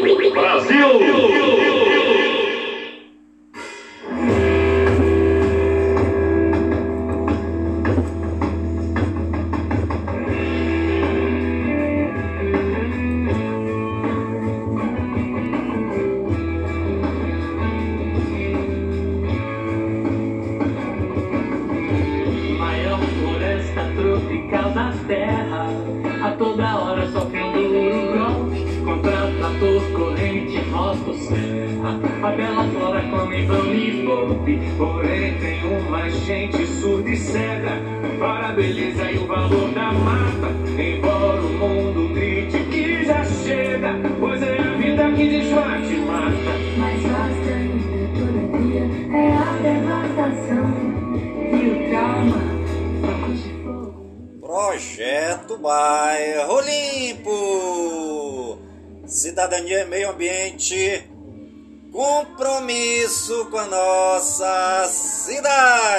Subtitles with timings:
[0.00, 1.61] Brasil!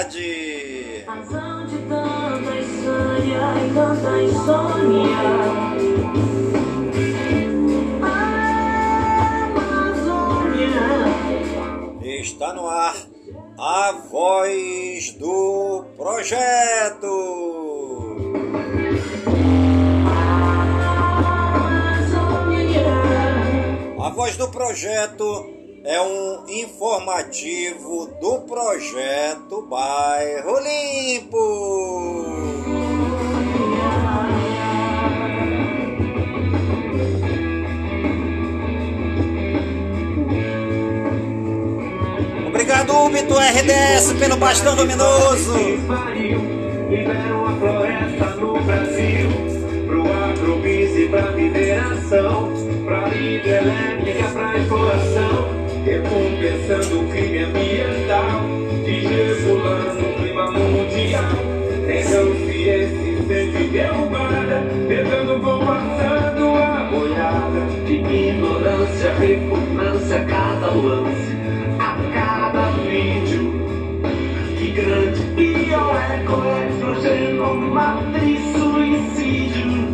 [0.04, 1.04] tarde.
[1.68, 2.54] De tanta
[3.62, 5.24] e tanta insônia.
[12.20, 12.94] Está no ar
[13.58, 17.14] a voz do projeto.
[24.00, 25.63] A voz do projeto
[44.44, 45.56] bastão luminoso.
[46.88, 49.30] Liberam a floresta no Brasil,
[49.86, 52.52] pro agrobusiness, pra mineração,
[52.84, 58.40] pra hidrelétrica, pra exploração, recompensando o crime ambiental,
[58.84, 61.30] desregulando o clima mundial.
[61.86, 71.34] Tem esse incêndio derrubada, pegando vão passando a boiada, ignorância, repugnância, cada lance.
[77.74, 79.93] matriz suicídio.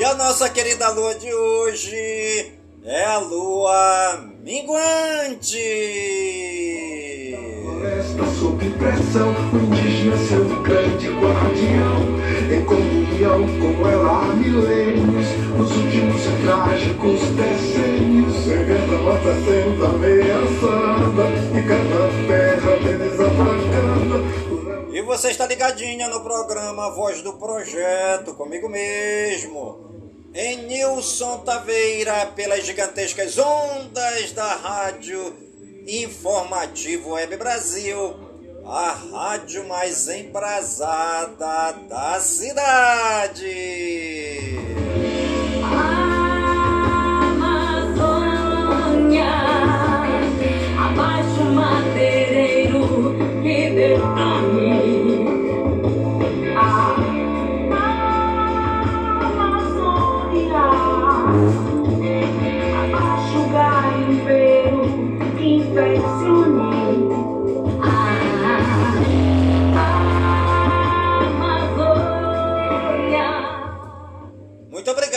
[0.02, 2.54] E a nossa querida lua de hoje
[2.84, 5.60] é a lua minguante
[7.62, 12.20] floresta sob pressão, o indígena seu grande guardião,
[12.52, 21.30] em comunhão com ela há milênios, nos últimos trágicos decênios, vivendo a mata sendo ameaçada,
[21.54, 24.42] e cada terra desabracada.
[24.94, 29.91] E você está ligadinha no programa Voz do Projeto, comigo mesmo.
[30.34, 35.36] Em Nilson Taveira, pelas gigantescas ondas da rádio
[35.86, 38.16] Informativo Web Brasil,
[38.66, 43.52] a rádio mais embrasada da cidade.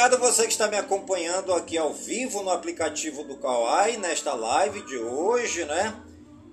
[0.04, 4.82] Obrigado você que está me acompanhando aqui ao vivo no aplicativo do Kawai nesta live
[4.82, 5.98] de hoje, né?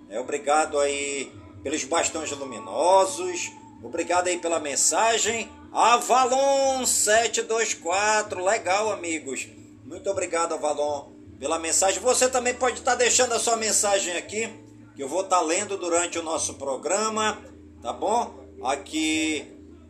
[0.10, 1.30] É, obrigado aí
[1.62, 3.52] pelos bastões luminosos,
[3.84, 5.52] obrigado aí pela mensagem.
[5.70, 9.50] Avalon 724, legal amigos.
[9.84, 12.00] Muito obrigado Avalon pela mensagem.
[12.00, 14.50] Você também pode estar deixando a sua mensagem aqui,
[14.96, 17.38] que eu vou estar lendo durante o nosso programa,
[17.82, 18.34] tá bom?
[18.64, 19.46] Aqui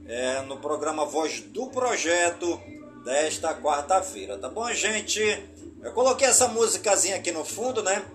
[0.07, 2.59] é, no programa Voz do Projeto
[3.03, 5.19] desta quarta-feira, tá bom, gente?
[5.81, 8.06] Eu coloquei essa músicazinha aqui no fundo, né?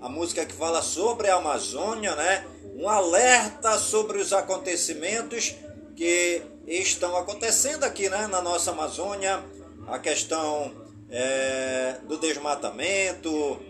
[0.00, 2.46] A música que fala sobre a Amazônia, né?
[2.76, 5.54] Um alerta sobre os acontecimentos
[5.96, 8.26] que estão acontecendo aqui, né?
[8.26, 9.42] Na nossa Amazônia,
[9.86, 10.72] a questão
[11.08, 13.60] é, do desmatamento,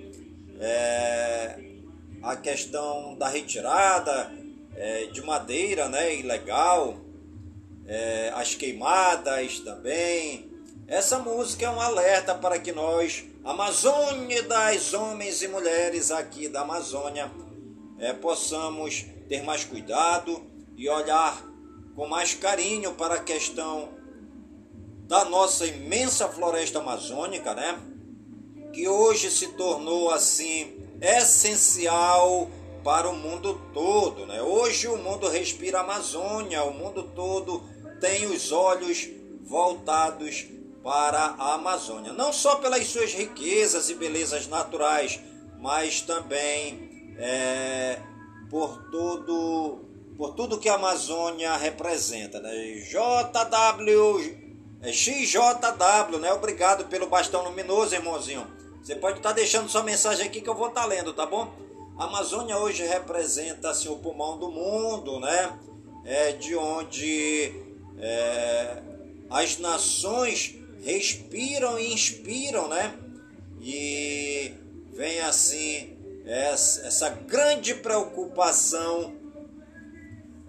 [0.59, 1.59] é,
[2.23, 4.33] a questão da retirada
[4.75, 6.17] é, de madeira, né?
[6.17, 6.97] Ilegal,
[7.87, 10.54] é, as queimadas também.
[10.87, 17.31] Essa música é um alerta para que nós, amazônidas, homens e mulheres aqui da Amazônia,
[17.99, 20.45] é, possamos ter mais cuidado
[20.77, 21.43] e olhar
[21.97, 23.89] com mais carinho para a questão
[25.09, 27.81] da nossa imensa floresta amazônica, né?
[28.71, 32.51] Que hoje se tornou assim essencial
[32.83, 34.43] para o mundo todo, né?
[34.43, 37.63] Hoje o mundo respira Amazônia, o mundo todo
[38.01, 39.09] tem os olhos
[39.45, 40.47] voltados
[40.85, 45.19] para a Amazônia, não só pelas suas riquezas e belezas naturais,
[45.59, 47.99] mas também é,
[48.51, 49.81] por tudo
[50.19, 52.53] por tudo que a Amazônia representa, né?
[52.83, 54.45] JW
[54.83, 56.33] é XJW, né?
[56.35, 58.47] Obrigado pelo bastão luminoso, irmãozinho.
[58.81, 61.27] Você pode estar tá deixando sua mensagem aqui que eu vou estar tá lendo, tá
[61.27, 61.53] bom?
[61.99, 65.59] A Amazônia hoje representa assim, o pulmão do mundo, né?
[66.05, 67.53] É de onde
[67.99, 68.83] é,
[69.31, 72.95] as nações respiram e inspiram, né?
[73.61, 74.53] E
[74.93, 75.97] vem assim
[76.27, 79.15] essa, grande preocupação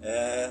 [0.02, 0.50] é,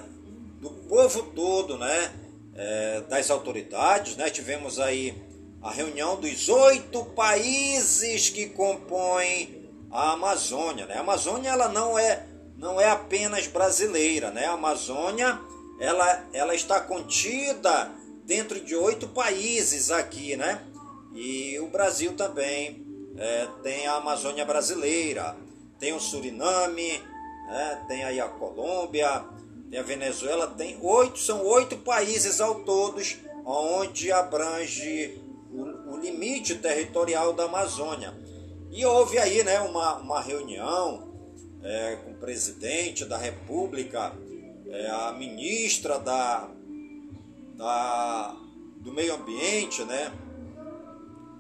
[0.59, 2.11] do povo todo, né?
[2.55, 4.29] É, das autoridades, né?
[4.29, 5.15] Tivemos aí
[5.61, 10.95] a reunião dos oito países que compõem a Amazônia, né?
[10.95, 12.25] A Amazônia ela não é
[12.57, 14.45] não é apenas brasileira, né?
[14.45, 15.39] A Amazônia
[15.79, 17.91] ela, ela está contida
[18.25, 20.61] dentro de oito países aqui, né?
[21.13, 22.85] E o Brasil também
[23.17, 25.35] é, tem a Amazônia brasileira,
[25.79, 27.01] tem o Suriname,
[27.47, 27.85] né?
[27.87, 29.23] tem aí a Colômbia,
[29.69, 36.55] tem a Venezuela, tem oito, são oito países ao todos onde abrange o, o limite
[36.55, 38.13] territorial da Amazônia.
[38.71, 41.13] E houve aí né, uma, uma reunião
[41.63, 44.11] é, com o presidente da República,
[44.69, 46.49] é, a ministra da,
[47.57, 48.35] da,
[48.77, 50.11] do meio ambiente, né?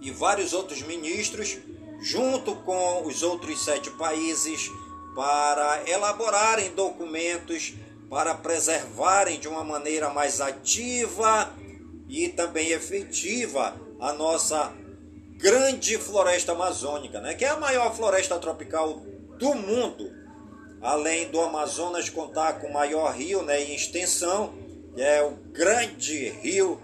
[0.01, 1.57] E vários outros ministros,
[2.01, 4.69] junto com os outros sete países,
[5.15, 7.73] para elaborarem documentos
[8.09, 11.51] para preservarem de uma maneira mais ativa
[12.07, 14.71] e também efetiva a nossa
[15.37, 17.33] grande floresta amazônica, né?
[17.33, 19.01] que é a maior floresta tropical
[19.37, 20.11] do mundo.
[20.81, 24.53] Além do Amazonas contar com o maior rio né, em extensão,
[24.97, 26.81] é o grande rio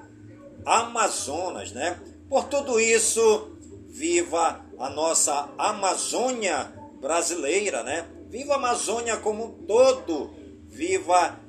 [0.65, 1.99] Amazonas, né?
[2.29, 6.71] Por tudo isso, viva a nossa Amazônia
[7.01, 8.07] brasileira, né?
[8.29, 10.31] Viva a Amazônia como um todo,
[10.67, 11.39] viva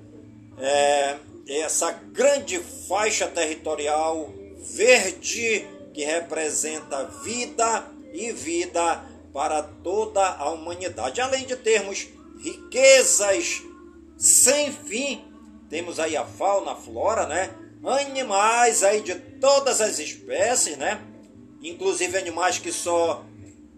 [0.58, 1.16] é,
[1.46, 11.20] essa grande faixa territorial verde que representa vida e vida para toda a humanidade.
[11.20, 12.08] Além de termos
[12.38, 13.62] riquezas
[14.16, 15.31] sem fim
[15.72, 17.50] temos aí a fauna, a flora, né?
[17.82, 21.00] Animais aí de todas as espécies, né?
[21.62, 23.24] Inclusive animais que só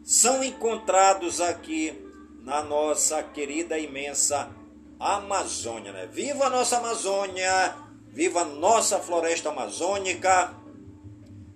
[0.02, 1.96] são encontrados aqui
[2.42, 4.50] na nossa querida imensa
[4.98, 6.08] Amazônia, né?
[6.10, 7.76] Viva a nossa Amazônia!
[8.08, 10.52] Viva a nossa floresta amazônica!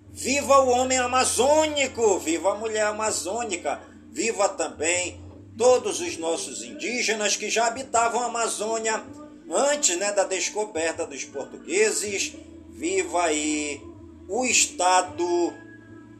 [0.09, 2.17] Viva o homem amazônico!
[2.17, 3.81] Viva a mulher amazônica!
[4.09, 5.19] Viva também
[5.57, 9.03] todos os nossos indígenas que já habitavam a Amazônia
[9.49, 12.35] antes né, da descoberta dos portugueses,
[12.69, 13.81] viva aí
[14.27, 15.53] o estado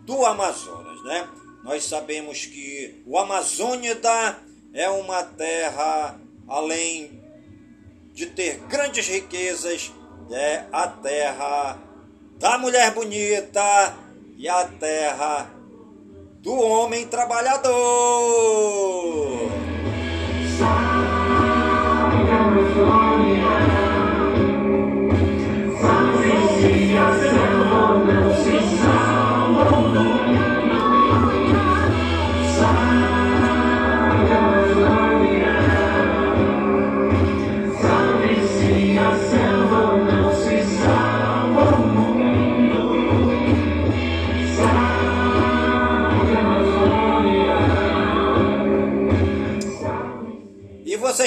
[0.05, 1.27] do Amazonas, né?
[1.63, 4.39] Nós sabemos que o Amazônida
[4.74, 7.21] é uma terra, além
[8.13, 9.91] de ter grandes riquezas,
[10.31, 11.77] é a terra
[12.38, 13.95] da mulher bonita
[14.38, 15.50] e a terra
[16.41, 17.69] do homem trabalhador.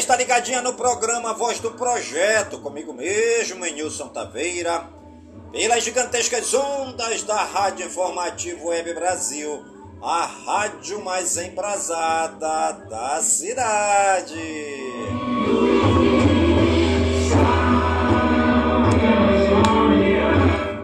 [0.02, 4.88] Está ligadinha no programa Voz do Projeto, comigo mesmo, Nilson Taveira,
[5.52, 9.64] pelas gigantescas ondas da Rádio Informativo Web Brasil,
[10.02, 14.35] a rádio mais embrasada da cidade.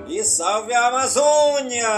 [0.06, 1.88] E salve a Amazônia!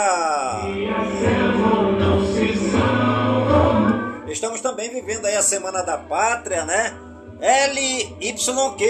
[4.27, 7.10] Estamos também vivendo aí a Semana da Pátria, né?
[7.41, 8.85] LYQ,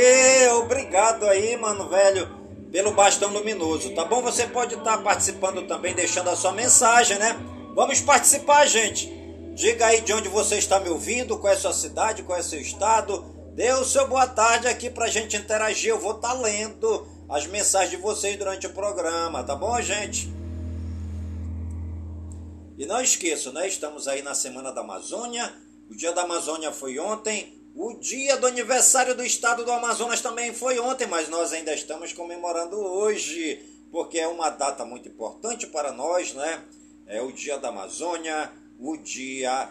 [0.58, 2.28] obrigado aí, mano velho,
[2.72, 4.20] pelo bastão luminoso, tá bom?
[4.22, 7.38] Você pode estar tá participando também, deixando a sua mensagem, né?
[7.74, 9.06] Vamos participar, gente.
[9.54, 12.40] Diga aí de onde você está me ouvindo, qual é a sua cidade, qual é
[12.40, 13.24] o seu estado.
[13.54, 15.90] Dê o seu boa tarde aqui pra gente interagir.
[15.90, 20.32] Eu vou estar tá lendo as mensagens de vocês durante o programa, tá bom, gente?
[22.76, 23.68] E não esqueça, né?
[23.68, 25.52] Estamos aí na Semana da Amazônia.
[25.90, 27.59] O Dia da Amazônia foi ontem.
[27.74, 32.12] O dia do aniversário do estado do Amazonas também foi ontem, mas nós ainda estamos
[32.12, 36.64] comemorando hoje, porque é uma data muito importante para nós, né?
[37.06, 39.70] É o dia da Amazônia, o dia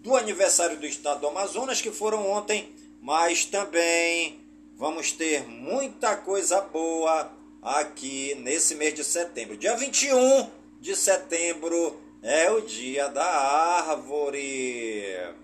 [0.00, 4.40] do aniversário do estado do Amazonas, que foram ontem, mas também
[4.76, 7.32] vamos ter muita coisa boa
[7.62, 9.56] aqui nesse mês de setembro.
[9.56, 15.40] Dia 21 de setembro é o dia da árvore.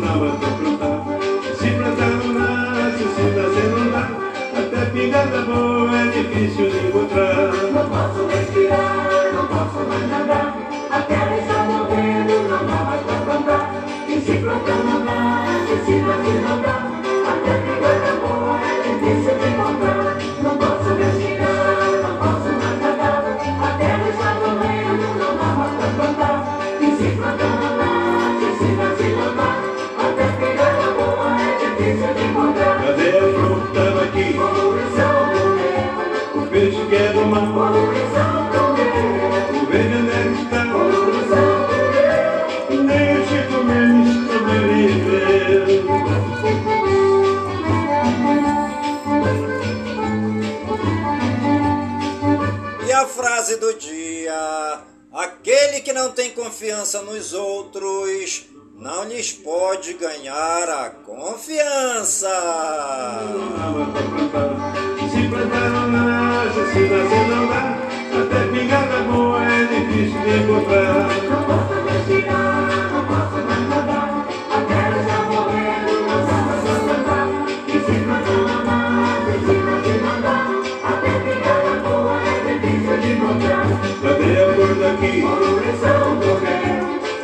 [0.00, 1.04] Mais pra plantar.
[1.58, 4.04] Se plantar não nasce, se nascer não dá.
[4.58, 7.43] Até pingada boa é difícil de encontrar.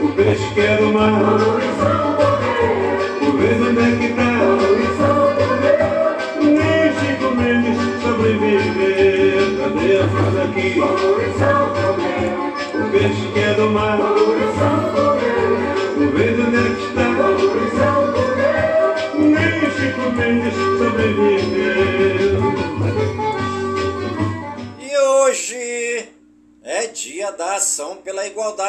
[0.01, 1.23] O peixe que é do mar.
[3.21, 4.59] O verde onde é que meio,
[6.41, 9.59] Nem Chico Mendes sobreviveu.
[9.59, 10.49] Cadê a do
[11.99, 12.41] meio.
[12.75, 14.10] O peixe que é do mar.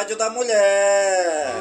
[0.02, 1.52] Igualdade da mulher.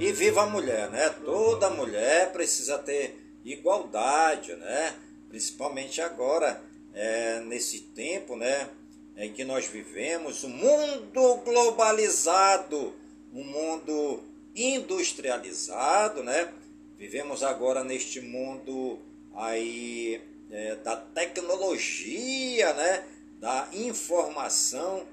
[0.00, 1.08] E viva a mulher, né?
[1.24, 4.94] Toda mulher precisa ter igualdade, né?
[5.28, 6.60] Principalmente agora,
[6.92, 8.68] é, nesse tempo, né?
[9.16, 12.94] Em que nós vivemos, um mundo globalizado,
[13.32, 14.22] um mundo
[14.54, 16.52] industrializado, né?
[16.98, 18.98] Vivemos agora neste mundo
[19.34, 20.20] aí
[20.50, 23.04] é, da tecnologia, né?
[23.42, 25.04] Da informação,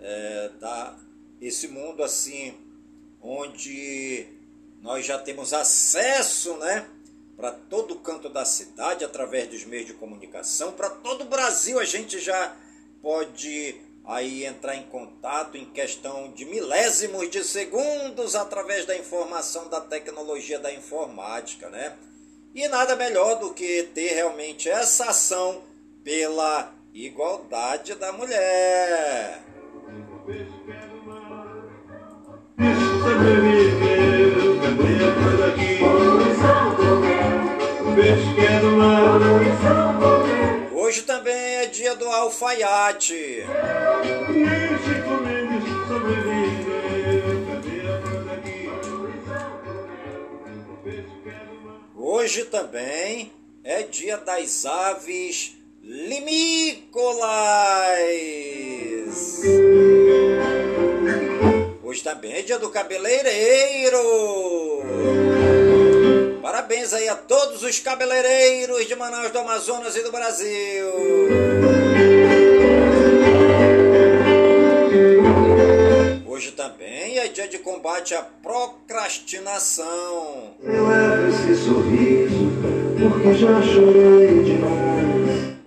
[0.00, 0.98] é, da
[1.40, 2.52] esse mundo assim
[3.22, 4.26] onde
[4.82, 6.88] nós já temos acesso, né?
[7.36, 11.84] Para todo canto da cidade através dos meios de comunicação, para todo o Brasil a
[11.84, 12.56] gente já
[13.00, 19.80] pode aí entrar em contato em questão de milésimos de segundos através da informação da
[19.80, 21.96] tecnologia da informática, né?
[22.52, 25.62] E nada melhor do que ter realmente essa ação
[26.02, 29.42] pela igualdade da mulher.
[40.72, 43.44] Hoje também é dia do alfaiate.
[51.96, 53.32] Hoje também
[53.62, 57.20] é dia das aves limícolas.
[61.82, 63.98] Hoje também é dia do cabeleireiro.
[66.42, 70.90] Parabéns aí a todos os cabeleireiros de Manaus, do Amazonas e do Brasil.
[76.26, 80.54] Hoje também é dia de combate à procrastinação.
[80.62, 82.50] Eu levo esse sorriso
[82.98, 85.09] porque já chorei demais.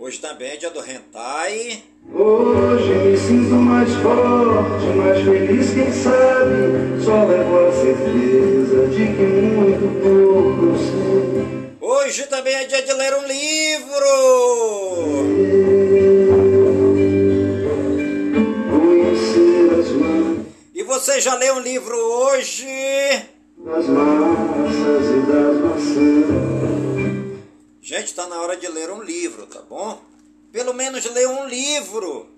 [0.04, 1.82] Hoje também é dia do hentai.
[2.14, 7.02] Hoje me sinto mais forte, mais feliz, quem sabe.
[7.02, 11.78] Só levo a certeza de que muito pouco sei.
[11.80, 14.14] Hoje também é dia de ler um livro.
[18.72, 20.38] Conhecer as mãos
[20.76, 22.68] E você já leu um livro hoje?
[23.58, 26.53] das massas e das maçãs.
[27.84, 30.02] Gente, está na hora de ler um livro, tá bom?
[30.54, 32.30] Pelo menos ler um livro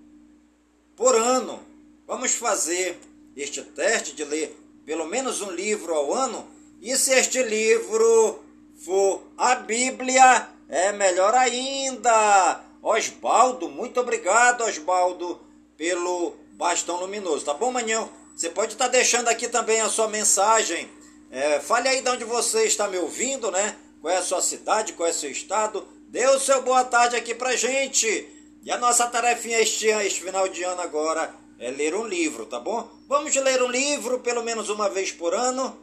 [0.95, 1.59] por ano.
[2.07, 2.99] Vamos fazer
[3.37, 6.47] este teste de ler pelo menos um livro ao ano.
[6.81, 8.43] E se este livro
[8.83, 12.63] for a Bíblia, é melhor ainda.
[12.81, 15.39] Osbaldo, muito obrigado, Osbaldo,
[15.77, 18.09] pelo bastão luminoso, tá bom, Manhão?
[18.35, 20.89] Você pode estar deixando aqui também a sua mensagem.
[21.29, 23.77] É, fale aí de onde você está me ouvindo, né?
[24.01, 25.87] Qual é a sua cidade, qual é o seu estado.
[26.09, 28.29] Dê o seu boa tarde aqui pra gente.
[28.63, 32.59] E a nossa tarefinha este, este final de ano agora é ler um livro, tá
[32.59, 32.89] bom?
[33.07, 35.77] Vamos ler um livro pelo menos uma vez por ano.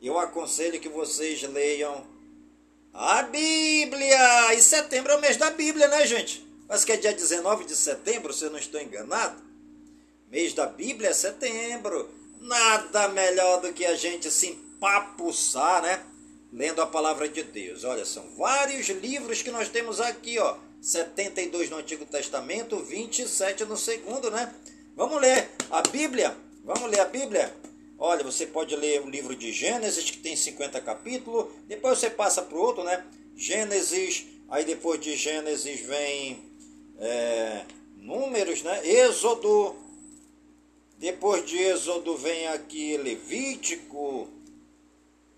[0.00, 2.04] Eu aconselho que vocês leiam
[2.92, 4.54] a Bíblia!
[4.54, 6.46] E setembro é o mês da Bíblia, né, gente?
[6.68, 9.42] Parece que é dia 19 de setembro, se eu não estou enganado.
[10.30, 12.10] Mês da Bíblia é setembro.
[12.40, 16.04] Nada melhor do que a gente se empapuçar, né?
[16.52, 17.82] Lendo a palavra de Deus.
[17.82, 20.56] Olha, são vários livros que nós temos aqui, ó.
[20.82, 24.54] 72 no Antigo Testamento, 27 no Segundo, né?
[24.94, 26.36] Vamos ler a Bíblia?
[26.64, 27.54] Vamos ler a Bíblia?
[27.98, 31.46] Olha, você pode ler o livro de Gênesis, que tem 50 capítulos.
[31.66, 33.02] Depois você passa para o outro, né?
[33.36, 36.42] Gênesis, aí depois de Gênesis vem
[36.98, 37.64] é,
[37.96, 38.86] Números, né?
[38.86, 39.76] Êxodo.
[40.98, 44.28] Depois de Êxodo vem aqui Levítico.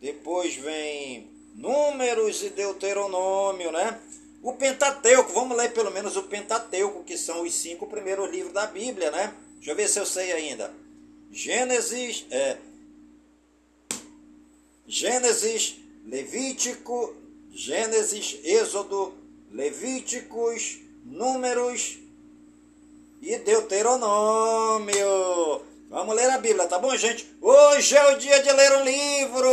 [0.05, 3.99] Depois vem Números e Deuteronômio, né?
[4.43, 8.67] O Pentateuco, vamos ler pelo menos o Pentateuco, que são os cinco primeiros livros da
[8.67, 9.33] Bíblia, né?
[9.55, 10.71] Deixa eu ver se eu sei ainda.
[11.33, 12.59] Gênesis, é,
[14.87, 17.17] Gênesis, Levítico,
[17.51, 19.15] Gênesis, Êxodo,
[19.51, 21.97] Levíticos, Números
[23.23, 24.95] e Deuteronômio.
[25.95, 27.25] Vamos ler a Bíblia, tá bom, gente?
[27.41, 29.49] Hoje é o dia de ler um livro.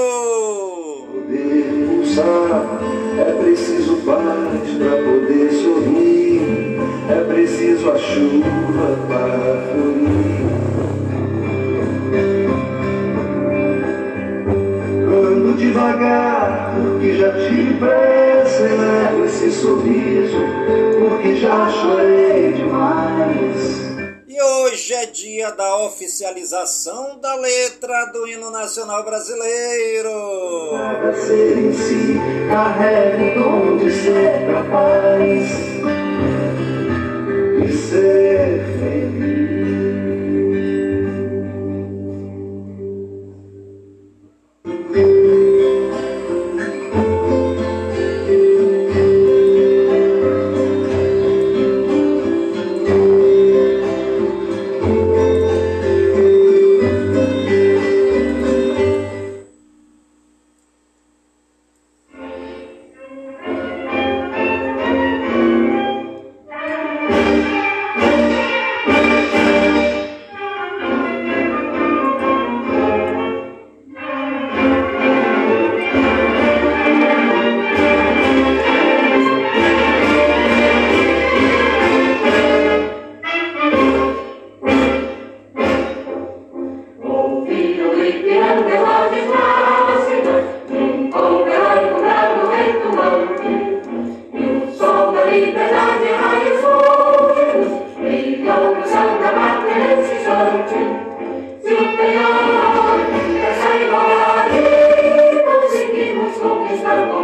[1.12, 2.80] Poder pulsar,
[3.20, 6.80] é preciso paz para poder sorrir.
[7.12, 10.42] É preciso a chuva para florir.
[15.14, 20.40] Ando devagar, porque já tive pressa e levo esse sorriso,
[21.00, 23.91] porque já chorei demais.
[24.92, 30.10] Hoje é dia da oficialização da letra do hino nacional brasileiro.
[31.16, 32.20] Ser em si,
[33.34, 35.50] dom de ser capaz
[37.72, 38.71] ser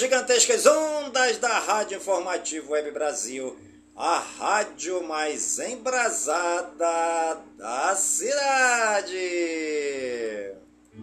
[0.00, 3.54] gigantescas ondas da Rádio Informativo Web Brasil,
[3.94, 9.18] a rádio mais embrasada da cidade.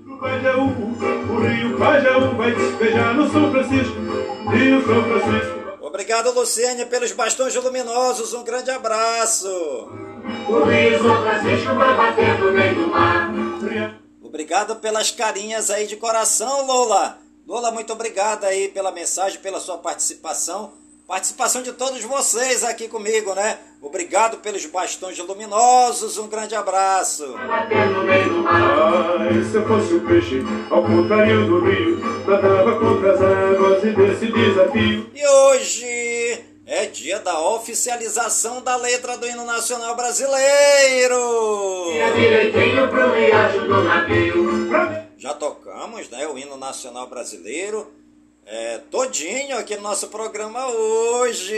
[0.04, 3.94] O Pajaú, o rio Pajaú vai despejar no São Francisco,
[4.52, 5.58] Rio São Francisco.
[5.80, 8.34] Obrigado, Luciane, pelos bastões luminosos.
[8.34, 9.48] Um grande abraço.
[9.48, 13.32] O Rio São Francisco vai bater no meio do mar.
[14.24, 17.27] Obrigado pelas carinhas aí de coração, Lola.
[17.48, 20.74] Lola, muito obrigado aí pela mensagem, pela sua participação.
[21.08, 23.58] Participação de todos vocês aqui comigo, né?
[23.82, 26.18] Obrigado pelos bastões luminosos.
[26.18, 27.26] Um grande abraço.
[27.48, 29.22] Bater no meio do mar.
[29.22, 33.92] Ai, se eu fosse o peixe, ao contrário do rio, nadava contra as águas e
[33.92, 35.10] desse desafio.
[35.16, 41.16] E hoje é dia da oficialização da letra do hino nacional brasileiro.
[41.94, 45.07] Tira direitinho pro riacho do navio.
[45.18, 47.88] Já tocamos, né, o hino nacional brasileiro,
[48.46, 51.56] é, todinho aqui no nosso programa hoje.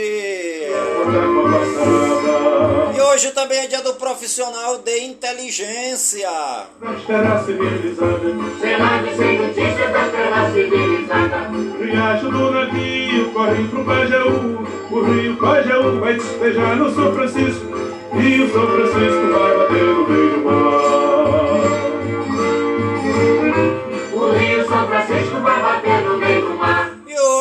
[2.96, 6.30] E hoje também é dia do profissional de inteligência.
[6.80, 11.50] nas terras civilizadas, Cidade sem notícia da terra civilizada.
[11.84, 17.66] riacho do navio corre pro Pajaú, o rio Pajaú vai despejar no São Francisco,
[18.14, 20.59] e o São Francisco vai bater no meio do mar.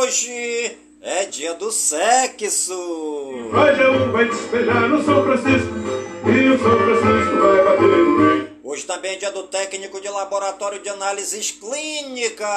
[0.10, 0.72] Hoje
[1.04, 2.74] é dia do sexo.
[2.74, 3.52] No
[6.26, 6.34] e
[7.38, 8.50] no.
[8.64, 12.48] Hoje também é dia do técnico de laboratório de análises clínicas.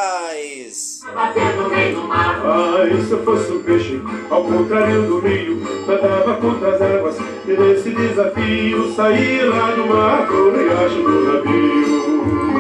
[1.05, 2.41] Vai bater no meio do mar.
[2.43, 7.53] Ai, se eu fosse um peixe, ao contrário do rio, nadava contra as águas, e
[7.53, 12.52] nesse desafio sair lá do mar pro riacho do navio.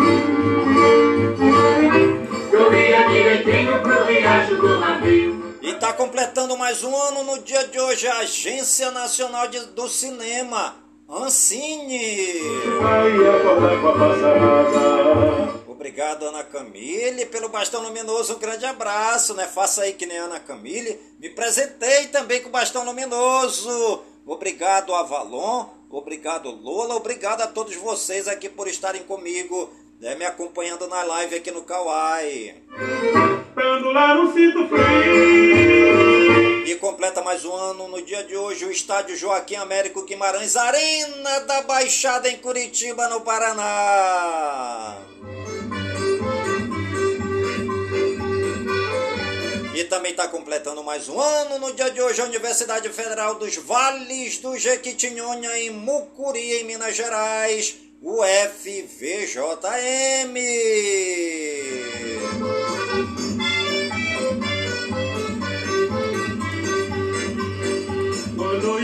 [2.53, 5.57] Eu ia direitinho pro riacho do navio.
[5.63, 9.89] E tá completando mais um ano no dia de hoje a Agência Nacional de- do
[9.89, 10.77] Cinema,
[11.09, 12.41] Ancine.
[13.99, 15.63] Passarada.
[15.69, 18.35] Obrigado, Ana Camille, pelo bastão luminoso.
[18.37, 19.47] Um grande abraço, né?
[19.47, 20.99] Faça aí que nem Ana Camille.
[21.19, 24.03] Me presentei também com o bastão luminoso.
[24.27, 25.67] Obrigado, Avalon.
[25.91, 26.95] Obrigado, Lola.
[26.97, 29.71] Obrigado a todos vocês aqui por estarem comigo,
[30.03, 30.17] né?
[30.17, 31.63] me acompanhando na live aqui no
[34.69, 36.67] frio.
[36.67, 41.41] E completa mais um ano no dia de hoje o estádio Joaquim Américo Guimarães, Arena
[41.41, 44.99] da Baixada em Curitiba, no Paraná.
[49.75, 53.57] E também está completando mais um ano no dia de hoje a Universidade Federal dos
[53.57, 59.33] Vales do Jequitinhonha, em Mucuri, em Minas Gerais, o FVJM.
[68.37, 68.79] Quando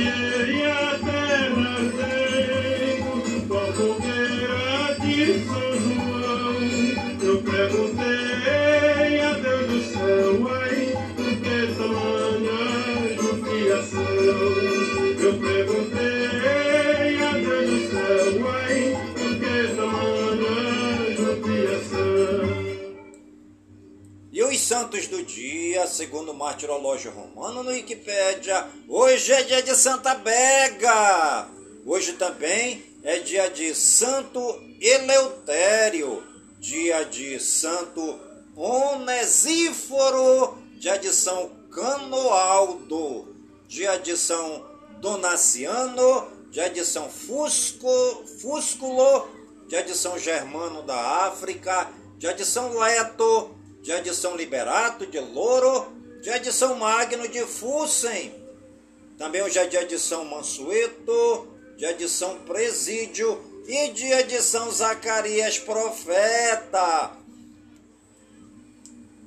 [24.68, 31.48] santos do dia, segundo o martirológio romano no Wikipédia, hoje é dia de Santa Bega.
[31.86, 34.38] Hoje também é dia de Santo
[34.78, 36.22] Eleutério,
[36.60, 38.20] dia de Santo
[38.54, 43.34] Onesíforo, dia de São Canoaldo,
[43.66, 44.66] dia de São
[45.00, 47.88] Donaciano, dia de São Fusco,
[48.38, 49.30] Fúsculo,
[49.66, 53.56] dia de São Germano da África, dia de São Leto,
[53.88, 58.34] dia de São Liberato de Louro, dia de São Magno de Fussen,
[59.16, 65.58] também é dia de São Mansueto, dia de São Presídio e dia de São Zacarias
[65.58, 67.12] Profeta.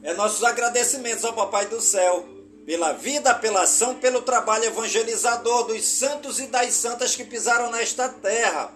[0.04, 2.24] É nossos agradecimentos ao Papai do Céu
[2.63, 8.08] pela vida, pela ação, pelo trabalho evangelizador dos santos e das santas que pisaram nesta
[8.10, 8.71] terra.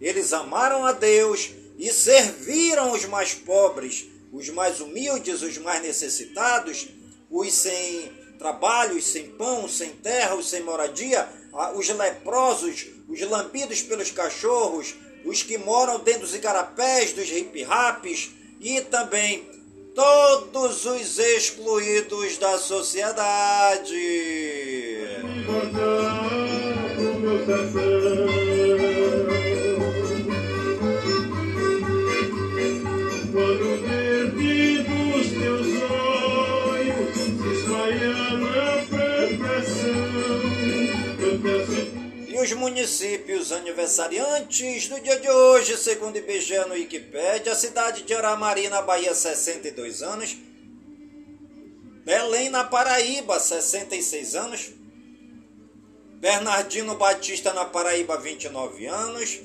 [0.00, 6.88] Eles amaram a Deus e serviram os mais pobres, os mais humildes, os mais necessitados,
[7.30, 11.28] os sem trabalho, os sem pão, sem terra, os sem moradia,
[11.76, 18.80] os leprosos, os lambidos pelos cachorros, os que moram dentro dos igarapés, dos hip-raps e
[18.80, 19.46] também
[19.94, 23.92] todos os excluídos da sociedade.
[42.42, 48.68] Os municípios aniversariantes do dia de hoje, segundo IBGE no Wikipédia, a cidade de Aramari,
[48.68, 50.36] na Bahia, 62 anos.
[52.04, 54.72] Belém, na Paraíba, 66 anos.
[56.18, 59.40] Bernardino Batista, na Paraíba, 29 anos.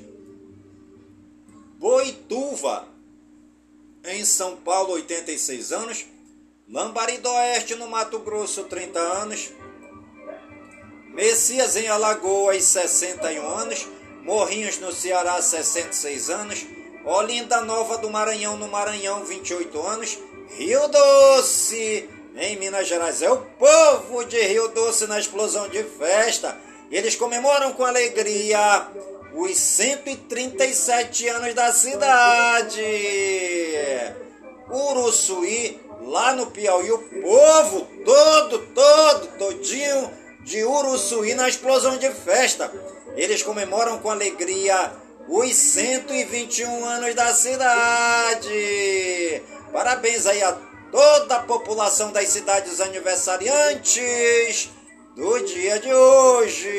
[1.78, 2.88] Boituva,
[4.06, 6.04] em São Paulo, 86 anos.
[6.68, 9.52] Lambari do Oeste, no Mato Grosso, 30 anos.
[11.18, 13.88] Messias em Alagoas, 61 anos.
[14.22, 16.64] Morrinhos no Ceará, 66 anos.
[17.04, 20.16] Olinda Nova do Maranhão, no Maranhão, 28 anos.
[20.56, 23.20] Rio Doce, em Minas Gerais.
[23.20, 26.56] É o povo de Rio Doce na explosão de festa.
[26.88, 28.86] Eles comemoram com alegria
[29.34, 32.80] os 137 anos da cidade.
[34.70, 40.17] Uruçuí, lá no Piauí, o povo todo, todo, todinho
[40.48, 42.72] de Uruçuí na explosão de festa.
[43.14, 44.90] Eles comemoram com alegria
[45.28, 49.42] os 121 anos da cidade.
[49.70, 50.56] Parabéns aí a
[50.90, 54.70] toda a população das cidades aniversariantes
[55.14, 56.70] do dia de hoje.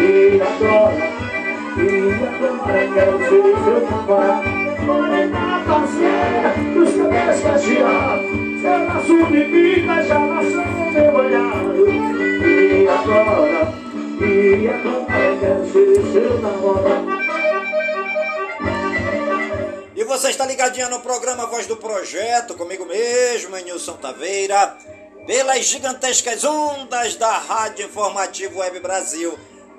[0.00, 1.19] E agora,
[19.96, 24.76] e você está ligadinha no programa Voz do Projeto, comigo mesmo, Nilson Taveira,
[25.26, 29.38] pelas gigantescas ondas da Rádio Informativo Web Brasil,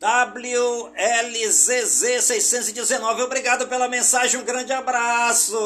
[0.00, 1.80] WLZZ
[2.22, 5.58] 619, obrigado pela mensagem, um grande abraço.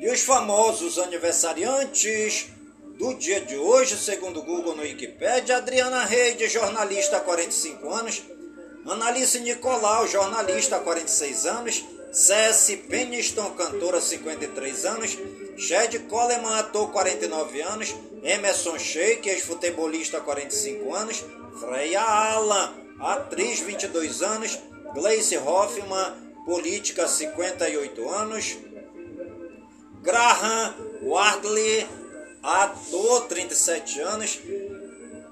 [0.00, 2.46] E os famosos aniversariantes
[2.98, 8.22] do dia de hoje, segundo o Google no Wikipedia, Adriana Reide, jornalista há 45 anos,
[8.86, 15.18] Analice Nicolau, jornalista há 46 anos, Cessi Peniston, cantora 53 anos,
[15.58, 21.22] Shed Coleman, ator 49 anos, Emerson Sheik, ex-futebolista 45 anos,
[21.60, 24.58] Freya Alan, atriz 22 anos,
[24.94, 28.56] Gleice Hoffman, política 58 anos,
[30.02, 31.86] Graham Wardley,
[32.42, 34.40] ator, 37 anos.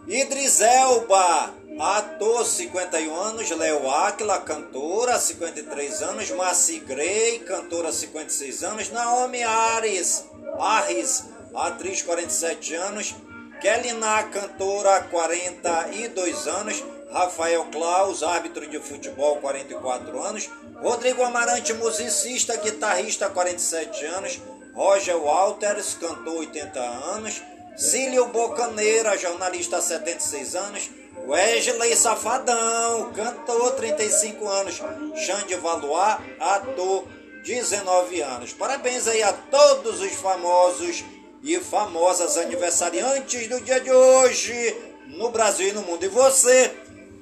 [0.07, 3.51] Idris Elba, ator, 51 anos.
[3.51, 6.31] Leo Aquila, cantora, 53 anos.
[6.31, 8.91] Maci Gray, cantora, 56 anos.
[8.91, 10.25] Naomi Ares,
[10.59, 13.15] Arris, atriz, 47 anos.
[13.61, 16.85] Kelly Na, cantora, 42 anos.
[17.11, 20.51] Rafael Klaus, árbitro de futebol, 44 anos.
[20.75, 24.41] Rodrigo Amarante, musicista, guitarrista, 47 anos.
[24.79, 27.43] Roger Walters, cantor, 80 anos.
[27.77, 30.89] Cílio Bocaneira, jornalista, 76 anos.
[31.27, 34.81] Wesley Safadão, cantor, 35 anos.
[35.17, 37.05] Xande Valois, ator,
[37.43, 38.53] 19 anos.
[38.53, 41.05] Parabéns aí a todos os famosos
[41.43, 44.77] e famosas aniversariantes do dia de hoje
[45.09, 46.05] no Brasil e no mundo.
[46.05, 46.73] E você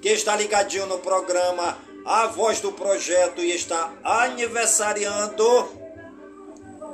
[0.03, 5.86] que está ligadinho no programa A Voz do Projeto e está aniversariando.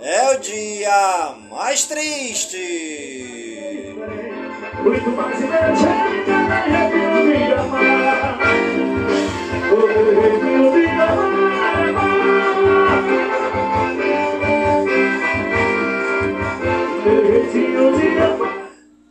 [0.00, 2.56] é o dia mais triste.
[4.82, 6.30] Muito mais inocente.
[9.72, 10.06] O.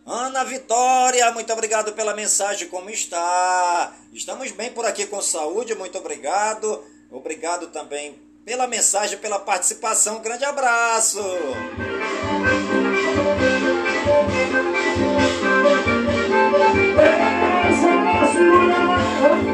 [0.05, 3.95] Ana Vitória, muito obrigado pela mensagem, como está?
[4.11, 6.83] Estamos bem por aqui com saúde, muito obrigado.
[7.09, 10.21] Obrigado também pela mensagem, pela participação.
[10.21, 11.19] Grande abraço!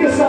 [0.04, 0.23] Essa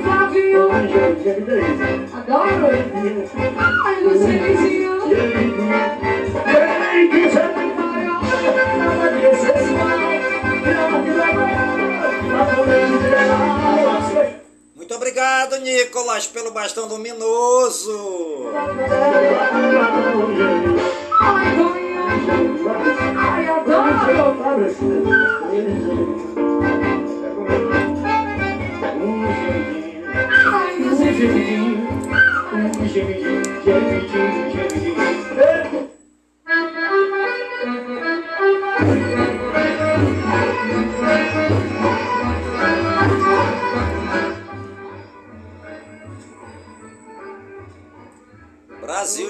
[4.03, 4.73] me dá isso.
[4.73, 5.57] Adoro.
[6.45, 7.09] Ai,
[8.79, 10.01] nada de excepcional,
[10.65, 11.49] nada de legal,
[12.29, 14.43] nada de legal.
[14.77, 18.51] Muito obrigado, Nicolas, pelo bastão luminoso.
[21.21, 22.13] Ai, Goiânia.
[23.17, 23.93] Ai, adoro.
[32.93, 33.09] Brasil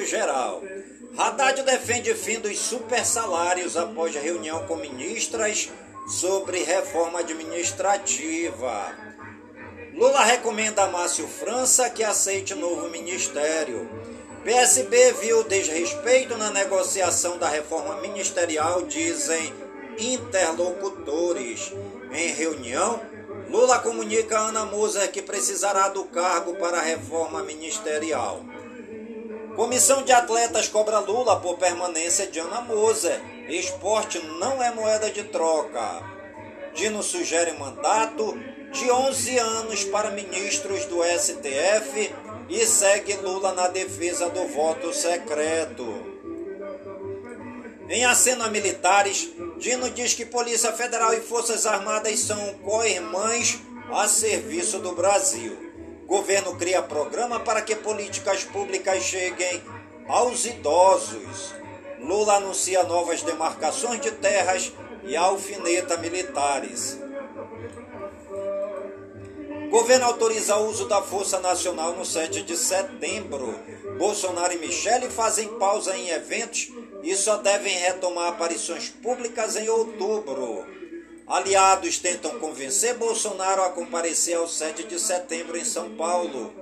[0.06, 0.62] geral.
[1.16, 5.70] Haddad defende fim dos super salários após reunião com ministras
[6.08, 8.92] sobre reforma administrativa.
[10.02, 13.88] Lula recomenda a Márcio França que aceite novo ministério.
[14.42, 19.54] PSB viu desrespeito na negociação da reforma ministerial, dizem
[19.96, 21.72] interlocutores.
[22.10, 23.00] Em reunião,
[23.48, 28.44] Lula comunica a Ana Moser que precisará do cargo para a reforma ministerial.
[29.54, 33.22] Comissão de atletas cobra Lula por permanência de Ana Moser.
[33.48, 36.02] Esporte não é moeda de troca.
[36.74, 38.36] Dino sugere mandato
[38.72, 42.14] de 11 anos para ministros do STF
[42.48, 45.84] e segue Lula na defesa do voto secreto.
[47.88, 53.60] Em aceno a militares, Dino diz que Polícia Federal e Forças Armadas são co-irmãs
[53.92, 55.54] a serviço do Brasil.
[56.06, 59.62] Governo cria programa para que políticas públicas cheguem
[60.08, 61.54] aos idosos.
[62.00, 64.72] Lula anuncia novas demarcações de terras
[65.04, 67.01] e alfineta militares.
[69.72, 73.58] Governo autoriza o uso da Força Nacional no 7 de setembro.
[73.96, 76.70] Bolsonaro e Michele fazem pausa em eventos
[77.02, 80.66] e só devem retomar aparições públicas em outubro.
[81.26, 86.52] Aliados tentam convencer Bolsonaro a comparecer ao 7 de setembro em São Paulo.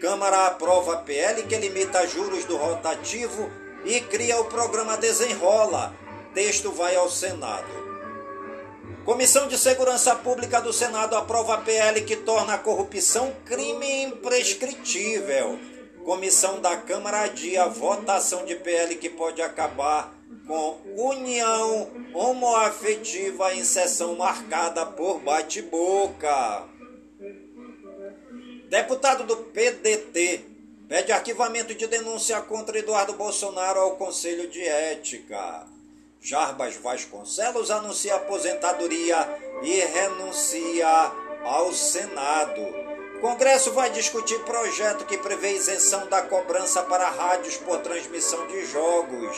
[0.00, 3.48] Câmara aprova a PL que limita juros do rotativo
[3.84, 5.94] e cria o programa Desenrola.
[6.34, 7.95] Texto vai ao Senado.
[9.06, 15.60] Comissão de Segurança Pública do Senado aprova PL que torna a corrupção crime imprescritível.
[16.04, 20.12] Comissão da Câmara adia votação de PL que pode acabar
[20.44, 26.64] com união homoafetiva em sessão marcada por bate-boca.
[28.68, 30.44] Deputado do PDT
[30.88, 35.75] pede arquivamento de denúncia contra Eduardo Bolsonaro ao Conselho de Ética.
[36.20, 39.16] Jarbas Vasconcelos anuncia aposentadoria
[39.62, 41.12] e renuncia
[41.44, 42.62] ao Senado.
[43.20, 49.36] Congresso vai discutir projeto que prevê isenção da cobrança para rádios por transmissão de jogos.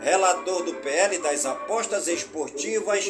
[0.00, 3.04] Relator do PL das apostas esportivas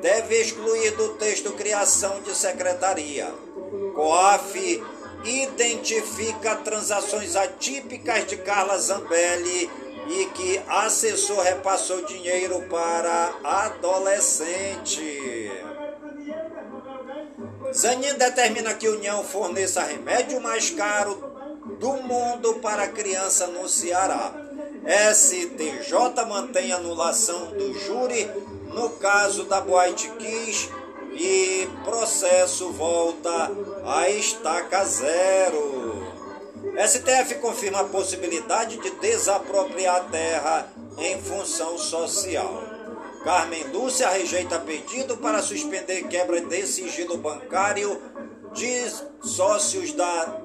[0.00, 3.26] deve excluir do texto criação de secretaria.
[3.94, 4.82] COAF
[5.24, 9.68] identifica transações atípicas de Carla Zambelli
[10.08, 15.02] e que assessor repassou dinheiro para adolescente.
[17.72, 21.14] Zanin determina que União forneça remédio mais caro
[21.78, 24.32] do mundo para criança no Ceará.
[25.12, 28.30] STJ mantém anulação do júri
[28.72, 30.70] no caso da Boate Kiss
[31.12, 33.50] e processo volta
[33.84, 35.87] a estaca zero.
[36.86, 42.62] STF confirma a possibilidade de desapropriar terra em função social.
[43.24, 48.00] Carmen Lúcia rejeita pedido para suspender quebra de sigilo bancário
[48.54, 50.40] de sócios da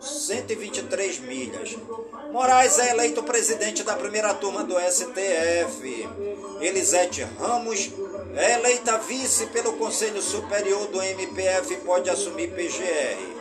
[0.00, 1.76] 123 milhas.
[2.32, 6.08] Moraes é eleito presidente da primeira turma do STF.
[6.60, 7.90] Elisete Ramos
[8.34, 13.35] é eleita vice pelo Conselho Superior do MPF e pode assumir PGR.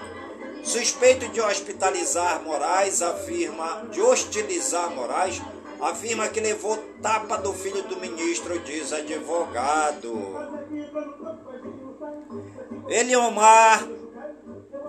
[0.66, 5.40] Suspeito de hospitalizar Moraes afirma, de hostilizar Moraes,
[5.80, 10.36] afirma que levou tapa do filho do ministro, diz advogado.
[12.90, 13.88] Eliomar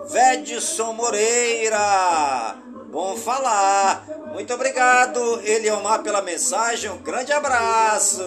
[0.09, 2.57] Vedson Moreira.
[2.89, 4.07] Bom falar.
[4.33, 6.89] Muito obrigado, Eliomar, pela mensagem.
[6.89, 8.23] Um grande abraço.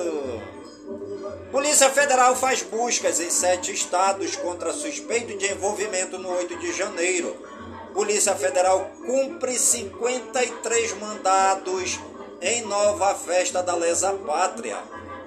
[1.51, 7.36] Polícia Federal faz buscas em sete estados contra suspeito de envolvimento no 8 de janeiro.
[7.92, 11.98] Polícia Federal cumpre 53 mandados
[12.40, 14.78] em nova festa da Lesa Pátria.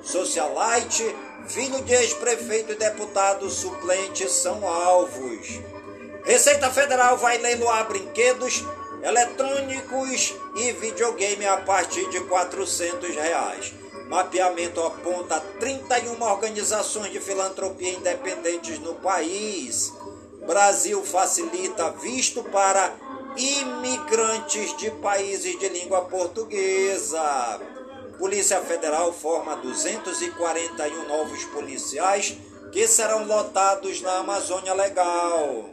[0.02, 1.04] Socialite,
[1.50, 5.60] filho de ex-prefeito e deputado suplente são alvos.
[6.24, 8.64] Receita Federal vai leiloar brinquedos
[9.04, 13.83] eletrônicos e videogame a partir de 400 reais.
[14.08, 19.94] Mapeamento aponta 31 organizações de filantropia independentes no país.
[20.46, 22.94] Brasil facilita visto para
[23.38, 27.62] imigrantes de países de língua portuguesa.
[28.18, 32.36] Polícia Federal forma 241 novos policiais
[32.72, 35.70] que serão lotados na Amazônia Legal.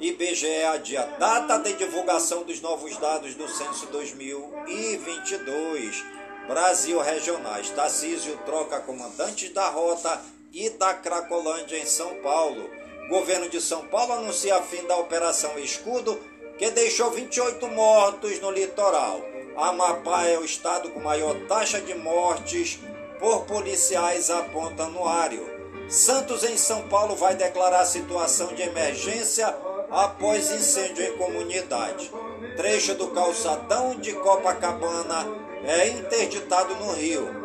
[0.00, 6.21] IBGE adia data de divulgação dos novos dados do censo 2022.
[6.46, 7.70] Brasil Regionais.
[7.70, 10.20] Tarcísio troca comandantes da rota
[10.52, 12.68] e da Cracolândia em São Paulo.
[13.08, 16.18] Governo de São Paulo anuncia fim da Operação Escudo,
[16.58, 19.20] que deixou 28 mortos no litoral.
[19.56, 22.78] Amapá é o estado com maior taxa de mortes
[23.18, 25.46] por policiais, aponta anuário.
[25.88, 29.54] Santos, em São Paulo, vai declarar situação de emergência
[29.90, 32.10] após incêndio em comunidade.
[32.56, 37.42] Trecho do calçadão de Copacabana é interditado no Rio.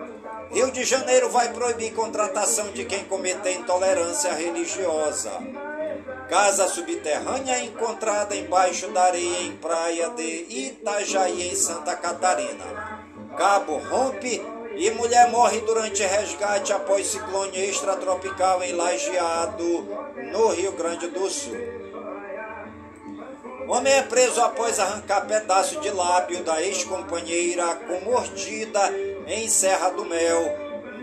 [0.52, 5.32] Rio de Janeiro vai proibir contratação de quem cometer intolerância religiosa.
[6.30, 13.08] Casa subterrânea é encontrada embaixo da areia em praia de Itajaí, em Santa Catarina.
[13.38, 14.42] Cabo rompe
[14.76, 19.88] e mulher morre durante resgate após ciclone extratropical em Lajeado,
[20.32, 21.77] no Rio Grande do Sul.
[23.68, 28.80] Homem é preso após arrancar pedaço de lábio da ex-companheira com mordida
[29.28, 30.58] em Serra do Mel,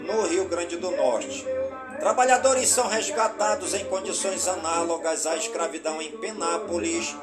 [0.07, 1.47] no Rio Grande do Norte.
[2.01, 7.15] Trabalhadores são resgatados em condições análogas à escravidão em Penápolis,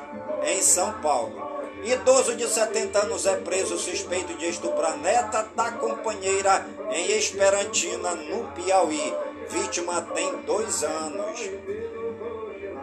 [0.43, 1.51] em São Paulo.
[1.83, 8.43] Idoso de 70 anos é preso suspeito de estuprar neta da companheira em Esperantina, no
[8.51, 9.13] Piauí.
[9.49, 11.39] Vítima tem dois anos.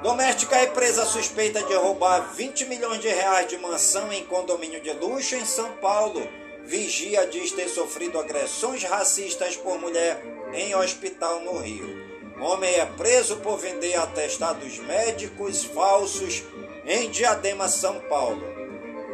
[0.02, 4.92] Doméstica é presa suspeita de roubar 20 milhões de reais de mansão em condomínio de
[4.92, 6.22] luxo em São Paulo.
[6.62, 10.22] Vigia diz ter sofrido agressões racistas por mulher
[10.54, 12.06] em hospital no Rio.
[12.40, 16.44] Homem é preso por vender atestados médicos falsos
[16.86, 18.46] em Diadema, São Paulo.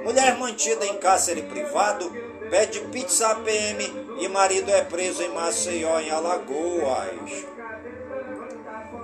[0.04, 2.12] Mulher mantida em cárcere privado
[2.50, 3.82] pede pizza à PM
[4.20, 7.53] e marido é preso em Maceió, em Alagoas.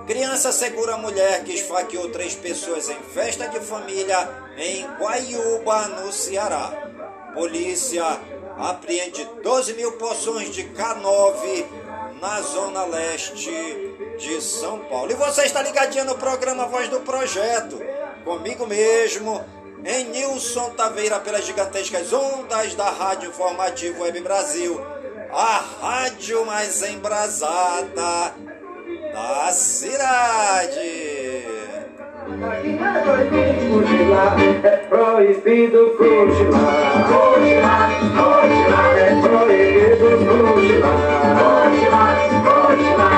[0.07, 6.71] Criança segura mulher que esfaqueou três pessoas em festa de família em Guaiúba, no Ceará.
[7.33, 8.03] Polícia
[8.57, 11.65] apreende 12 mil porções de K9
[12.19, 13.49] na zona leste
[14.17, 15.11] de São Paulo.
[15.11, 17.79] E você está ligadinho no programa Voz do Projeto,
[18.23, 19.43] comigo mesmo,
[19.85, 24.79] em Nilson Taveira, pelas gigantescas ondas da Rádio Informativo Web Brasil,
[25.31, 28.35] a rádio mais embrasada
[29.11, 30.79] da cidade.
[32.63, 37.01] É proibido cochilar, é proibido cochilar,
[38.97, 41.07] é proibido cochilar,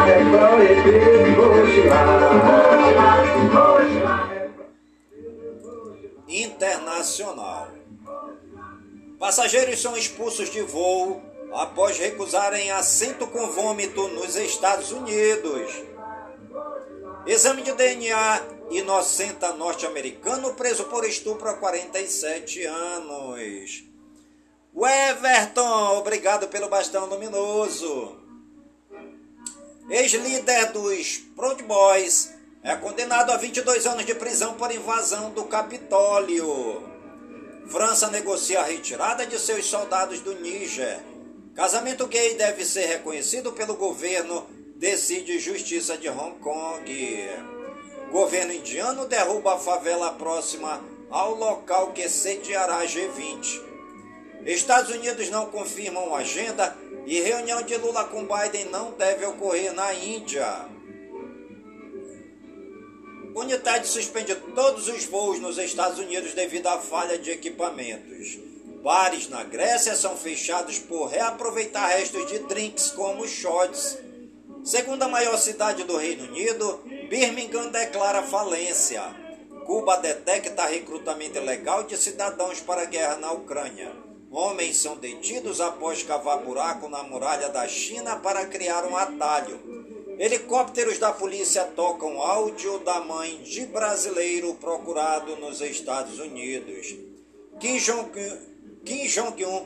[0.09, 1.13] é proibido.
[6.27, 7.67] Internacional.
[9.19, 11.21] Passageiros são expulsos de voo
[11.53, 15.71] após recusarem assento com vômito nos Estados Unidos.
[17.25, 18.41] Exame de DNA
[18.71, 23.83] inocenta norte-americano preso por estupro há 47 anos.
[24.73, 28.17] O Everton, obrigado pelo bastão luminoso.
[29.89, 32.33] Ex-líder dos Proud Boys
[32.63, 36.81] é condenado a 22 anos de prisão por invasão do Capitólio.
[37.67, 41.12] França negocia a retirada de seus soldados do Níger.
[41.55, 46.83] Casamento gay deve ser reconhecido pelo governo, decide Justiça de Hong Kong.
[48.11, 53.61] Governo indiano derruba a favela próxima ao local que sediará G20.
[54.47, 56.75] Estados Unidos não confirmam agenda
[57.05, 60.65] e reunião de Lula com Biden não deve ocorrer na Índia.
[63.35, 68.52] Unidade suspende todos os voos nos Estados Unidos devido à falha de equipamentos.
[68.83, 73.97] Bares na Grécia são fechados por reaproveitar restos de drinks como shots.
[74.61, 79.01] Segunda maior cidade do Reino Unido, Birmingham declara falência.
[79.65, 83.89] Cuba detecta recrutamento ilegal de cidadãos para a guerra na Ucrânia.
[84.29, 89.61] Homens são detidos após cavar buraco na muralha da China para criar um atalho.
[90.19, 96.95] Helicópteros da polícia tocam áudio da mãe de brasileiro procurado nos Estados Unidos.
[97.61, 98.52] Kim Jong-un
[98.85, 99.65] Kim Jong-un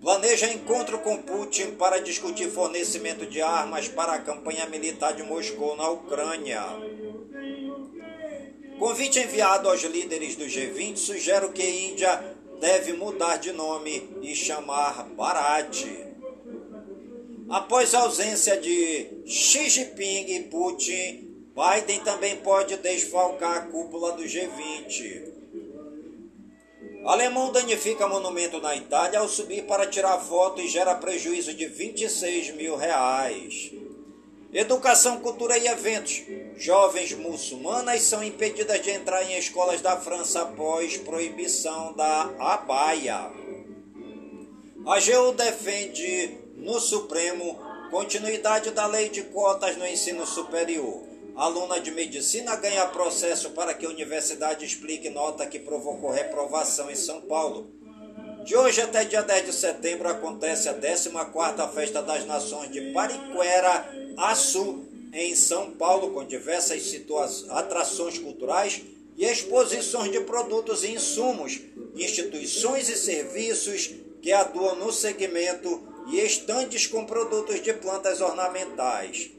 [0.00, 5.76] planeja encontro com Putin para discutir fornecimento de armas para a campanha militar de Moscou
[5.76, 6.62] na Ucrânia.
[8.78, 14.34] Convite enviado aos líderes do G20 sugere que a Índia deve mudar de nome e
[14.34, 15.86] chamar Bharat.
[17.50, 24.22] Após a ausência de Xi Jinping e Putin, Biden também pode desfalcar a cúpula do
[24.22, 25.33] G20.
[27.04, 32.54] Alemão danifica monumento na Itália ao subir para tirar foto e gera prejuízo de 26
[32.54, 33.72] mil reais.
[34.50, 36.22] Educação, cultura e eventos.
[36.56, 43.30] Jovens muçulmanas são impedidas de entrar em escolas da França após proibição da abaia.
[44.86, 47.58] A AGU defende no Supremo
[47.90, 51.13] continuidade da lei de cotas no ensino superior.
[51.36, 56.94] Aluna de medicina ganha processo para que a universidade explique nota que provocou reprovação em
[56.94, 57.72] São Paulo.
[58.44, 63.84] De hoje até dia 10 de setembro acontece a 14ª Festa das Nações de Pariquera,
[64.16, 66.94] Açu, em São Paulo, com diversas
[67.50, 68.82] atrações culturais
[69.16, 71.60] e exposições de produtos e insumos,
[71.96, 75.82] instituições e serviços que atuam no segmento
[76.12, 79.30] e estandes com produtos de plantas ornamentais.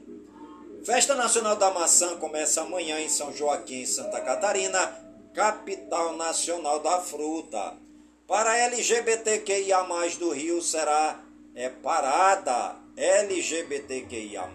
[0.86, 4.96] Festa Nacional da Maçã começa amanhã em São Joaquim, Santa Catarina,
[5.34, 7.74] capital nacional da fruta.
[8.24, 9.84] Para LGBTQIA+,
[10.16, 11.20] do Rio será
[11.56, 12.76] é parada.
[12.96, 14.48] LGBTQIA+,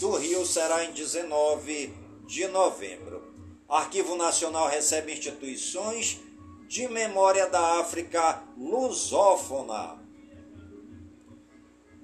[0.00, 1.94] do Rio será em 19
[2.26, 3.32] de novembro.
[3.66, 6.20] Arquivo Nacional recebe instituições
[6.68, 10.01] de memória da África lusófona.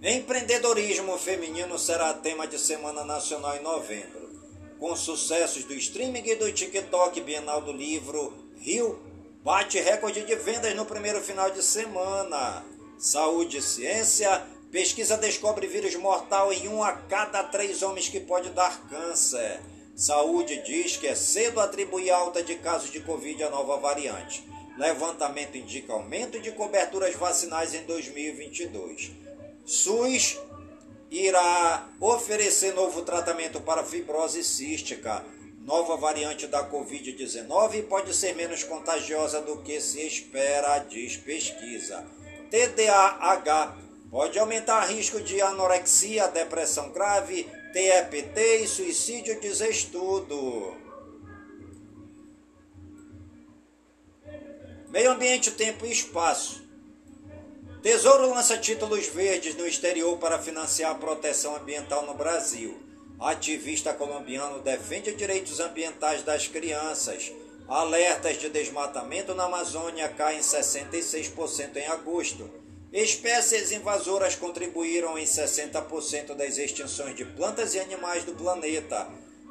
[0.01, 4.31] Empreendedorismo feminino será tema de Semana Nacional em novembro.
[4.79, 8.97] Com sucessos do streaming e do TikTok, Bienal do Livro Rio
[9.43, 12.65] bate recorde de vendas no primeiro final de semana.
[12.97, 18.51] Saúde e ciência, pesquisa descobre vírus mortal em um a cada três homens que pode
[18.51, 19.61] dar câncer.
[19.97, 24.47] Saúde diz que é cedo atribuir alta de casos de Covid à nova variante.
[24.79, 29.28] Levantamento indica aumento de coberturas vacinais em 2022.
[29.69, 30.41] SUS
[31.11, 35.23] irá oferecer novo tratamento para fibrose cística.
[35.61, 42.03] Nova variante da Covid-19 pode ser menos contagiosa do que se espera, diz pesquisa.
[42.51, 43.77] TDAH
[44.11, 50.79] pode aumentar risco de anorexia, depressão grave, TEPT e suicídio, diz estudo.
[54.89, 56.68] Meio ambiente, tempo e espaço.
[57.83, 62.77] Tesouro lança títulos verdes no exterior para financiar a proteção ambiental no Brasil.
[63.21, 67.31] Ativista colombiano defende direitos ambientais das crianças.
[67.69, 72.51] Alertas de desmatamento na Amazônia caem 66% em agosto.
[72.93, 79.07] Espécies invasoras contribuíram em 60% das extinções de plantas e animais do planeta.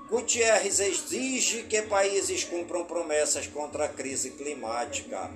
[0.09, 5.31] Gutierrez exige que países cumpram promessas contra a crise climática.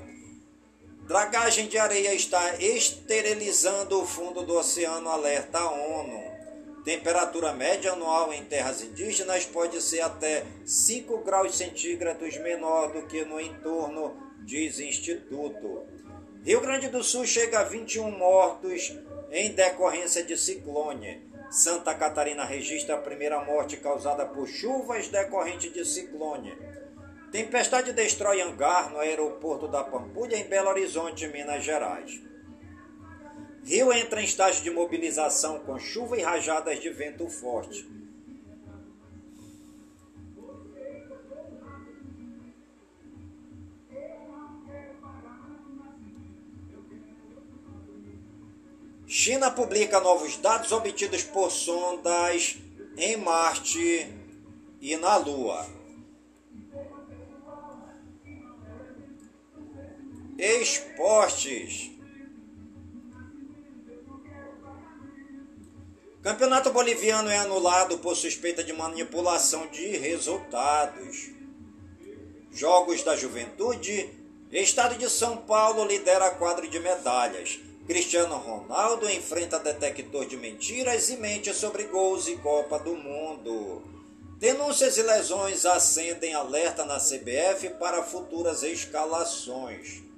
[1.12, 6.24] Dragagem de areia está esterilizando o fundo do oceano, alerta a ONU.
[6.86, 13.26] Temperatura média anual em terras indígenas pode ser até 5 graus centígrados menor do que
[13.26, 15.84] no entorno, diz Instituto.
[16.46, 18.98] Rio Grande do Sul chega a 21 mortos
[19.32, 21.30] em decorrência de ciclone.
[21.52, 26.54] Santa Catarina registra a primeira morte causada por chuvas decorrente de ciclone.
[27.32, 32.22] Tempestade destrói hangar no aeroporto da Pampulha, em Belo Horizonte, Minas Gerais.
[33.64, 37.90] Rio entra em estágio de mobilização com chuva e rajadas de vento forte.
[49.08, 52.58] China publica novos dados obtidos por sondas
[52.98, 54.10] em Marte
[54.82, 55.81] e na Lua.
[60.42, 61.92] Esportes.
[66.24, 71.30] Campeonato boliviano é anulado por suspeita de manipulação de resultados.
[72.52, 74.10] Jogos da Juventude.
[74.52, 77.60] Estado de São Paulo lidera quadro de medalhas.
[77.86, 83.84] Cristiano Ronaldo enfrenta detector de mentiras e mente sobre gols e Copa do Mundo.
[84.40, 90.11] Denúncias e lesões acendem alerta na CBF para futuras escalações.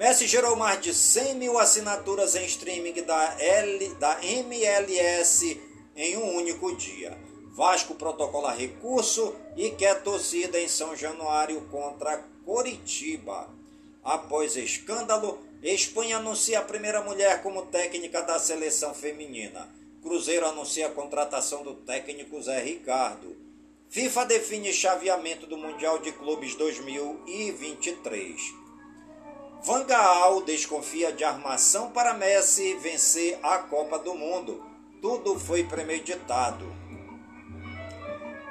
[0.00, 5.60] Messi gerou mais de 100 mil assinaturas em streaming da, L, da MLS
[5.94, 7.18] em um único dia.
[7.54, 13.50] Vasco protocola recurso e quer torcida em São Januário contra Coritiba.
[14.02, 19.68] Após escândalo, Espanha anuncia a primeira mulher como técnica da seleção feminina.
[20.00, 23.36] Cruzeiro anuncia a contratação do técnico Zé Ricardo.
[23.90, 28.59] FIFA define chaveamento do Mundial de Clubes 2023.
[29.62, 34.64] Van Gaal desconfia de armação para Messi vencer a Copa do Mundo.
[35.02, 36.64] Tudo foi premeditado.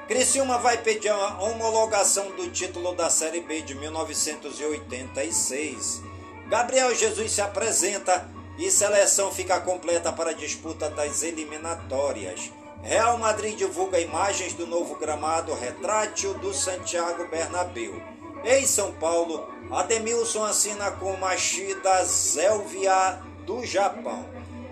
[0.08, 6.04] Criciúma vai pedir a homologação do título da Série B de 1986.
[6.48, 8.30] Gabriel Jesus se apresenta
[8.60, 12.52] e seleção fica completa para a disputa das eliminatórias.
[12.84, 18.19] Real Madrid divulga imagens do novo gramado retrátil do Santiago Bernabéu.
[18.44, 24.26] Em São Paulo, Ademilson assina com Machida Zelvia do Japão.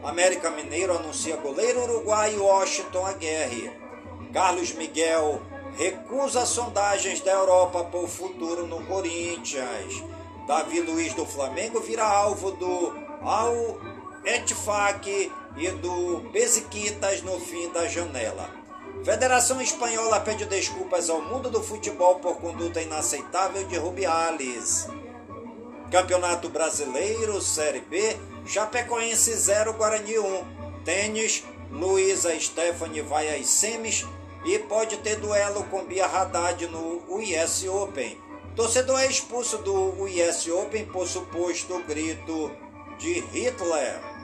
[0.04, 3.72] América Mineiro anuncia goleiro uruguaio Washington Aguirre.
[4.32, 5.42] Carlos Miguel
[5.78, 10.04] recusa sondagens da Europa por futuro no Corinthians.
[10.48, 13.78] Davi Luiz do Flamengo vira alvo do Al
[14.24, 18.57] Etfac e do Besiktas no fim da janela.
[19.04, 24.88] Federação Espanhola pede desculpas ao mundo do futebol por conduta inaceitável de Rubiales.
[25.90, 30.84] Campeonato Brasileiro, Série B, Chapecoense 0, Guarani 1.
[30.84, 34.06] Tênis, Luísa Stephanie vai às semis
[34.46, 38.18] e pode ter duelo com Bia Haddad no US Open.
[38.56, 42.52] Torcedor é expulso do US Open por suposto grito
[42.98, 44.17] de Hitler.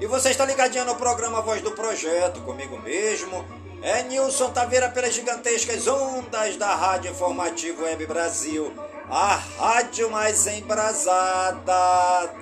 [0.00, 3.44] E você está ligadinho no programa Voz do Projeto, comigo mesmo.
[3.82, 8.72] É Nilson Taveira pelas gigantescas ondas da Rádio Informativo Web Brasil,
[9.10, 11.60] a rádio mais embrasada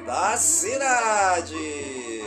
[0.07, 2.23] da cidade.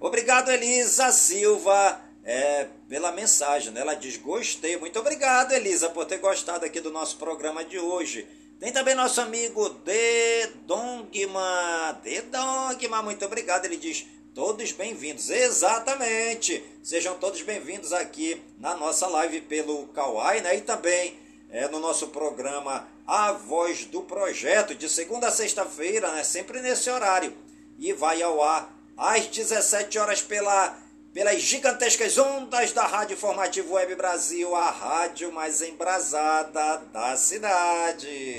[0.00, 3.72] Obrigado, Elisa Silva, é, pela mensagem.
[3.72, 3.82] Né?
[3.82, 4.76] Ela diz: Gostei.
[4.76, 8.26] Muito obrigado, Elisa, por ter gostado aqui do nosso programa de hoje.
[8.60, 12.00] Tem também nosso amigo De Dongma.
[12.02, 13.64] De Dongma, muito obrigado.
[13.66, 14.04] Ele diz:
[14.34, 15.30] Todos bem-vindos.
[15.30, 16.64] Exatamente.
[16.82, 20.56] Sejam todos bem-vindos aqui na nossa live pelo Kawai, né?
[20.56, 21.16] E também
[21.50, 26.24] é, no nosso programa A Voz do Projeto, de segunda a sexta-feira, né?
[26.24, 27.32] Sempre nesse horário.
[27.78, 30.76] E vai ao ar às 17 horas pela,
[31.18, 38.36] pelas gigantescas ondas da Rádio Informativo Web Brasil, a rádio mais embrasada da cidade.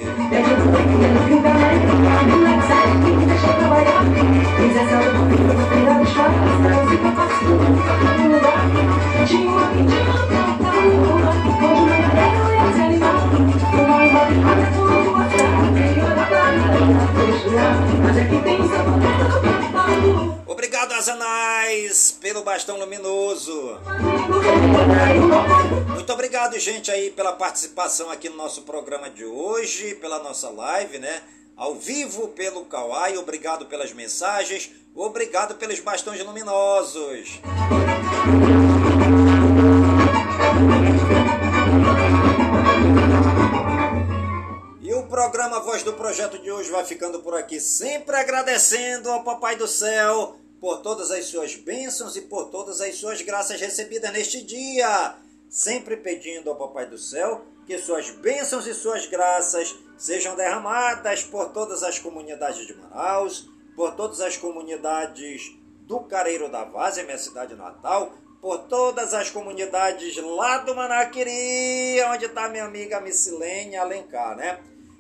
[18.02, 18.16] Mas
[20.06, 20.39] tem
[21.00, 23.80] Azanais, pelo bastão luminoso.
[25.94, 31.00] Muito obrigado, gente, aí, pela participação aqui no nosso programa de hoje, pela nossa live,
[31.00, 31.22] né?
[31.56, 33.18] Ao vivo pelo Kawai.
[33.18, 34.72] Obrigado pelas mensagens.
[34.94, 37.40] Obrigado pelos bastões luminosos.
[44.92, 49.56] O programa Voz do Projeto de hoje vai ficando por aqui, sempre agradecendo ao Papai
[49.56, 54.42] do Céu por todas as suas bênçãos e por todas as suas graças recebidas neste
[54.42, 55.16] dia.
[55.50, 61.50] Sempre pedindo ao Papai do Céu que suas bênçãos e suas graças sejam derramadas por
[61.50, 67.56] todas as comunidades de Manaus, por todas as comunidades do Careiro da Várzea, minha cidade
[67.56, 74.60] natal, por todas as comunidades lá do Manaquiri, onde está minha amiga Missilene Alencar, né?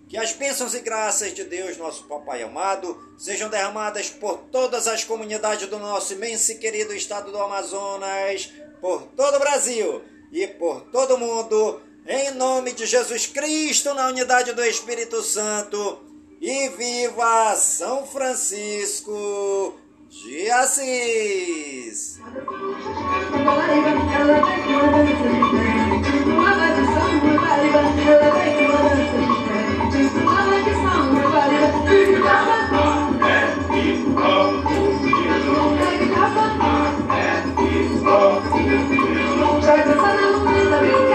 [0.10, 5.03] Que as bênçãos e graças de Deus, nosso Papai amado, sejam derramadas por todas as
[5.03, 8.51] comunidades do nosso imenso e querido estado do Amazonas,
[8.82, 10.01] por todo o Brasil
[10.32, 15.99] e por todo o mundo, em nome de Jesus Cristo, na unidade do Espírito Santo.
[16.41, 19.78] E viva São Francisco
[20.10, 22.20] de Assis.
[34.30, 34.63] Thank
[39.86, 41.09] to